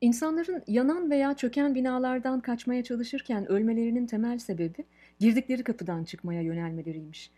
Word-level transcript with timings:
İnsanların 0.00 0.62
yanan 0.66 1.10
veya 1.10 1.34
çöken 1.34 1.74
binalardan 1.74 2.40
kaçmaya 2.40 2.84
çalışırken 2.84 3.46
ölmelerinin 3.46 4.06
temel 4.06 4.38
sebebi 4.38 4.84
girdikleri 5.18 5.64
kapıdan 5.64 6.04
çıkmaya 6.04 6.42
yönelmeleriymiş. 6.42 7.30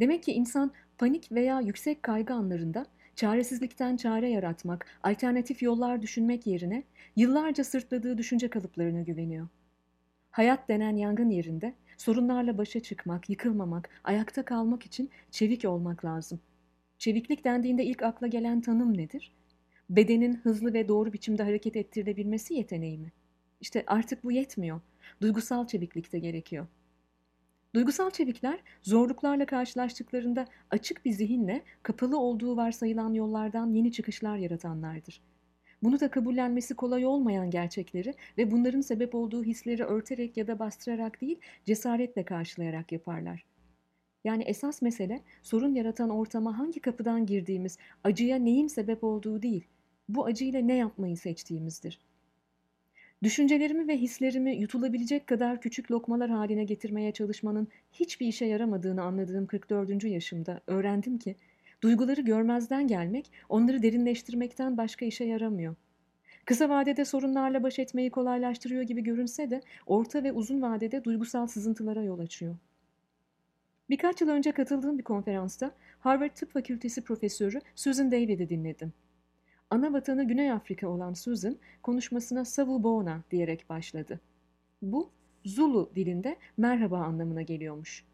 Demek 0.00 0.22
ki 0.22 0.32
insan 0.32 0.72
panik 0.98 1.32
veya 1.32 1.60
yüksek 1.60 2.02
kaygı 2.02 2.34
anlarında 2.34 2.86
çaresizlikten 3.16 3.96
çare 3.96 4.30
yaratmak, 4.30 4.86
alternatif 5.02 5.62
yollar 5.62 6.02
düşünmek 6.02 6.46
yerine 6.46 6.82
yıllarca 7.16 7.64
sırtladığı 7.64 8.18
düşünce 8.18 8.48
kalıplarına 8.48 9.02
güveniyor. 9.02 9.48
Hayat 10.30 10.68
denen 10.68 10.96
yangın 10.96 11.30
yerinde 11.30 11.74
sorunlarla 11.96 12.58
başa 12.58 12.80
çıkmak, 12.80 13.30
yıkılmamak, 13.30 13.90
ayakta 14.04 14.44
kalmak 14.44 14.86
için 14.86 15.10
çevik 15.30 15.64
olmak 15.64 16.04
lazım. 16.04 16.40
Çeviklik 16.98 17.44
dendiğinde 17.44 17.84
ilk 17.84 18.02
akla 18.02 18.26
gelen 18.26 18.60
tanım 18.60 18.96
nedir? 18.98 19.32
Bedenin 19.90 20.34
hızlı 20.34 20.74
ve 20.74 20.88
doğru 20.88 21.12
biçimde 21.12 21.42
hareket 21.42 21.76
ettirilebilmesi 21.76 22.54
yeteneği 22.54 22.98
mi? 22.98 23.12
İşte 23.60 23.84
artık 23.86 24.24
bu 24.24 24.32
yetmiyor. 24.32 24.80
Duygusal 25.20 25.66
çeviklik 25.66 26.12
de 26.12 26.18
gerekiyor. 26.18 26.66
Duygusal 27.74 28.10
çevikler 28.10 28.60
zorluklarla 28.82 29.46
karşılaştıklarında 29.46 30.46
açık 30.70 31.04
bir 31.04 31.12
zihinle 31.12 31.62
kapalı 31.82 32.18
olduğu 32.18 32.56
varsayılan 32.56 33.12
yollardan 33.12 33.70
yeni 33.70 33.92
çıkışlar 33.92 34.36
yaratanlardır. 34.36 35.20
Bunu 35.82 36.00
da 36.00 36.10
kabullenmesi 36.10 36.74
kolay 36.74 37.06
olmayan 37.06 37.50
gerçekleri 37.50 38.14
ve 38.38 38.50
bunların 38.50 38.80
sebep 38.80 39.14
olduğu 39.14 39.44
hisleri 39.44 39.84
örterek 39.84 40.36
ya 40.36 40.46
da 40.46 40.58
bastırarak 40.58 41.20
değil, 41.20 41.40
cesaretle 41.64 42.24
karşılayarak 42.24 42.92
yaparlar. 42.92 43.44
Yani 44.24 44.42
esas 44.42 44.82
mesele 44.82 45.20
sorun 45.42 45.74
yaratan 45.74 46.10
ortama 46.10 46.58
hangi 46.58 46.80
kapıdan 46.80 47.26
girdiğimiz, 47.26 47.78
acıya 48.04 48.36
neyin 48.36 48.68
sebep 48.68 49.04
olduğu 49.04 49.42
değil, 49.42 49.64
bu 50.08 50.24
acıyla 50.24 50.60
ne 50.60 50.74
yapmayı 50.74 51.16
seçtiğimizdir. 51.16 52.00
Düşüncelerimi 53.22 53.88
ve 53.88 53.96
hislerimi 53.96 54.56
yutulabilecek 54.56 55.26
kadar 55.26 55.60
küçük 55.60 55.90
lokmalar 55.90 56.30
haline 56.30 56.64
getirmeye 56.64 57.12
çalışmanın 57.12 57.68
hiçbir 57.92 58.26
işe 58.26 58.44
yaramadığını 58.44 59.02
anladığım 59.02 59.46
44. 59.46 60.04
yaşımda 60.04 60.60
öğrendim 60.66 61.18
ki 61.18 61.36
duyguları 61.82 62.20
görmezden 62.20 62.86
gelmek 62.86 63.32
onları 63.48 63.82
derinleştirmekten 63.82 64.76
başka 64.76 65.04
işe 65.04 65.24
yaramıyor. 65.24 65.74
Kısa 66.44 66.68
vadede 66.68 67.04
sorunlarla 67.04 67.62
baş 67.62 67.78
etmeyi 67.78 68.10
kolaylaştırıyor 68.10 68.82
gibi 68.82 69.02
görünse 69.02 69.50
de 69.50 69.60
orta 69.86 70.24
ve 70.24 70.32
uzun 70.32 70.62
vadede 70.62 71.04
duygusal 71.04 71.46
sızıntılara 71.46 72.02
yol 72.02 72.18
açıyor. 72.18 72.56
Birkaç 73.90 74.20
yıl 74.20 74.28
önce 74.28 74.52
katıldığım 74.52 74.98
bir 74.98 75.04
konferansta 75.04 75.70
Harvard 76.00 76.30
Tıp 76.30 76.52
Fakültesi 76.52 77.04
profesörü 77.04 77.60
Susan 77.74 78.12
David'i 78.12 78.48
dinledim. 78.48 78.92
Ana 79.74 79.92
vatanı 79.92 80.24
Güney 80.24 80.52
Afrika 80.52 80.88
olan 80.88 81.12
Susan 81.12 81.56
konuşmasına 81.82 82.44
Savu 82.44 82.82
Bona 82.82 83.22
diyerek 83.30 83.68
başladı. 83.68 84.20
Bu 84.82 85.10
Zulu 85.44 85.90
dilinde 85.94 86.36
merhaba 86.56 86.98
anlamına 86.98 87.42
geliyormuş. 87.42 88.04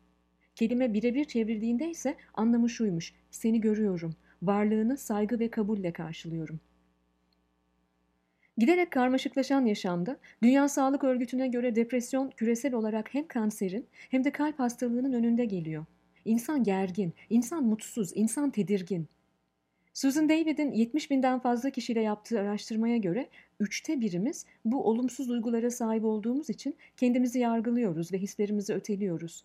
Kelime 0.54 0.94
birebir 0.94 1.24
çevrildiğinde 1.24 1.90
ise 1.90 2.16
anlamı 2.34 2.70
şuymuş. 2.70 3.14
Seni 3.30 3.60
görüyorum. 3.60 4.14
Varlığını 4.42 4.96
saygı 4.96 5.38
ve 5.38 5.50
kabulle 5.50 5.92
karşılıyorum. 5.92 6.60
Giderek 8.58 8.90
karmaşıklaşan 8.90 9.66
yaşamda 9.66 10.16
Dünya 10.42 10.68
Sağlık 10.68 11.04
Örgütü'ne 11.04 11.48
göre 11.48 11.76
depresyon 11.76 12.30
küresel 12.30 12.74
olarak 12.74 13.14
hem 13.14 13.28
kanserin 13.28 13.86
hem 14.10 14.24
de 14.24 14.30
kalp 14.30 14.58
hastalığının 14.58 15.12
önünde 15.12 15.44
geliyor. 15.44 15.84
İnsan 16.24 16.64
gergin, 16.64 17.12
insan 17.30 17.64
mutsuz, 17.64 18.12
insan 18.14 18.50
tedirgin. 18.50 19.08
Susan 20.00 20.28
David'in 20.28 20.72
70 20.72 21.10
binden 21.10 21.38
fazla 21.38 21.70
kişiyle 21.70 22.00
yaptığı 22.00 22.40
araştırmaya 22.40 22.96
göre 22.96 23.28
üçte 23.60 24.00
birimiz 24.00 24.46
bu 24.64 24.84
olumsuz 24.84 25.28
duygulara 25.28 25.70
sahip 25.70 26.04
olduğumuz 26.04 26.50
için 26.50 26.76
kendimizi 26.96 27.38
yargılıyoruz 27.38 28.12
ve 28.12 28.18
hislerimizi 28.18 28.74
öteliyoruz. 28.74 29.44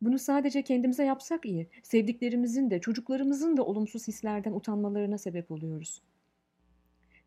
Bunu 0.00 0.18
sadece 0.18 0.62
kendimize 0.62 1.04
yapsak 1.04 1.46
iyi, 1.46 1.68
sevdiklerimizin 1.82 2.70
de 2.70 2.80
çocuklarımızın 2.80 3.56
da 3.56 3.64
olumsuz 3.64 4.08
hislerden 4.08 4.52
utanmalarına 4.52 5.18
sebep 5.18 5.50
oluyoruz. 5.50 6.02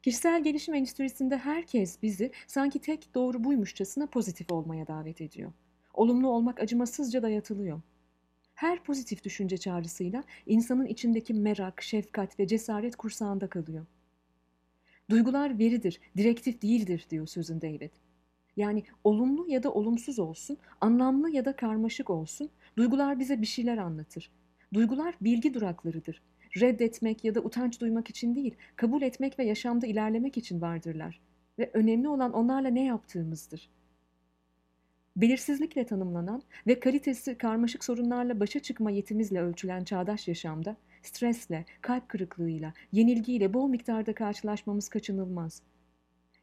Kişisel 0.04 0.44
gelişim 0.44 0.74
endüstrisinde 0.74 1.38
herkes 1.38 2.02
bizi 2.02 2.32
sanki 2.48 2.80
tek 2.80 3.16
doğru 3.16 3.44
buymuşçasına 3.44 4.08
pozitif 4.08 4.52
olmaya 4.52 4.88
davet 4.88 5.22
ediyor. 5.22 5.52
Olumlu 5.94 6.30
olmak 6.30 6.60
acımasızca 6.60 7.22
dayatılıyor. 7.22 7.82
Her 8.60 8.84
pozitif 8.84 9.24
düşünce 9.24 9.58
çağrısıyla 9.58 10.24
insanın 10.46 10.86
içindeki 10.86 11.34
merak, 11.34 11.82
şefkat 11.82 12.40
ve 12.40 12.48
cesaret 12.48 12.96
kursağında 12.96 13.48
kalıyor. 13.48 13.86
Duygular 15.10 15.60
veridir, 15.60 16.00
direktif 16.18 16.62
değildir 16.62 17.06
diyor 17.10 17.28
sözün 17.28 17.62
David. 17.62 17.92
Yani 18.58 18.84
olumlu 19.04 19.46
ya 19.48 19.64
da 19.64 19.74
olumsuz 19.74 20.20
olsun, 20.20 20.58
anlamlı 20.82 21.32
ya 21.32 21.46
da 21.46 21.56
karmaşık 21.56 22.10
olsun, 22.10 22.50
duygular 22.78 23.20
bize 23.20 23.42
bir 23.42 23.48
şeyler 23.48 23.78
anlatır. 23.78 24.32
Duygular 24.74 25.16
bilgi 25.22 25.54
duraklarıdır. 25.54 26.22
Reddetmek 26.60 27.24
ya 27.24 27.36
da 27.36 27.40
utanç 27.42 27.82
duymak 27.82 28.10
için 28.10 28.36
değil, 28.36 28.56
kabul 28.76 29.02
etmek 29.02 29.40
ve 29.40 29.46
yaşamda 29.46 29.88
ilerlemek 29.88 30.38
için 30.38 30.62
vardırlar. 30.62 31.22
Ve 31.60 31.72
önemli 31.74 32.08
olan 32.08 32.34
onlarla 32.34 32.70
ne 32.70 32.86
yaptığımızdır.'' 32.86 33.79
Belirsizlikle 35.22 35.86
tanımlanan 35.86 36.42
ve 36.68 36.80
kalitesi 36.80 37.38
karmaşık 37.38 37.84
sorunlarla 37.84 38.40
başa 38.40 38.60
çıkma 38.60 38.92
yetimizle 38.92 39.42
ölçülen 39.42 39.84
çağdaş 39.84 40.28
yaşamda 40.28 40.78
stresle, 41.04 41.66
kalp 41.82 42.10
kırıklığıyla, 42.10 42.74
yenilgiyle 42.92 43.54
bol 43.54 43.70
miktarda 43.70 44.14
karşılaşmamız 44.14 44.90
kaçınılmaz. 44.90 45.62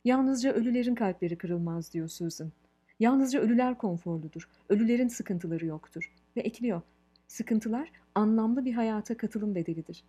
Yalnızca 0.05 0.53
ölülerin 0.53 0.95
kalpleri 0.95 1.39
kırılmaz 1.39 1.93
diyor 1.93 2.09
Susan. 2.09 2.53
Yalnızca 3.01 3.41
ölüler 3.41 3.79
konforludur. 3.79 4.49
Ölülerin 4.69 5.09
sıkıntıları 5.09 5.67
yoktur. 5.67 6.13
Ve 6.37 6.41
ekliyor. 6.41 6.83
Sıkıntılar 7.29 7.93
anlamlı 8.15 8.65
bir 8.65 8.73
hayata 8.73 9.17
katılım 9.17 9.55
bedelidir. 9.55 10.05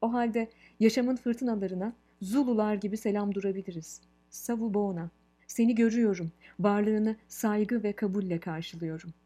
O 0.00 0.12
halde 0.12 0.48
yaşamın 0.80 1.16
fırtınalarına 1.16 1.92
Zulular 2.22 2.74
gibi 2.74 2.96
selam 2.96 3.34
durabiliriz. 3.34 4.00
Savu 4.30 4.74
Bona. 4.74 5.10
Seni 5.46 5.74
görüyorum. 5.74 6.32
Varlığını 6.60 7.16
saygı 7.28 7.82
ve 7.82 7.92
kabulle 7.92 8.40
karşılıyorum.'' 8.40 9.25